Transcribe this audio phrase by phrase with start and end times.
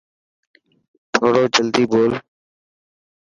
[1.13, 2.11] ٿورو جلدي ٻول.